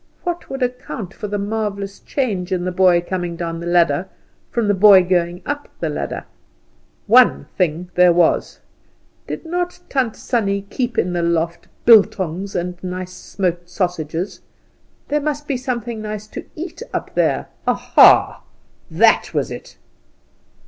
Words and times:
What 0.23 0.49
would 0.49 0.63
account 0.63 1.13
for 1.13 1.27
the 1.27 1.37
marvellous 1.37 1.99
change 1.99 2.51
in 2.51 2.65
the 2.65 2.71
boy 2.71 3.01
coming 3.01 3.35
down 3.35 3.59
the 3.59 3.67
ladder 3.67 4.09
from 4.49 4.67
the 4.67 4.73
boy 4.73 5.03
going 5.03 5.43
up 5.45 5.67
the 5.79 5.89
ladder? 5.89 6.25
One 7.05 7.45
thing 7.55 7.91
there 7.93 8.11
was. 8.11 8.61
Did 9.27 9.45
not 9.45 9.79
Tant 9.89 10.15
Sannie 10.15 10.63
keep 10.71 10.97
in 10.97 11.13
the 11.13 11.21
loft 11.21 11.67
bultongs, 11.85 12.55
and 12.55 12.83
nice 12.83 13.13
smoked 13.13 13.69
sausages? 13.69 14.39
There 15.07 15.21
must 15.21 15.47
be 15.47 15.55
something 15.55 16.01
nice 16.01 16.25
to 16.29 16.45
eat 16.55 16.81
up 16.91 17.13
there! 17.13 17.49
Aha! 17.67 18.41
that 18.89 19.31
was 19.35 19.51
it! 19.51 19.77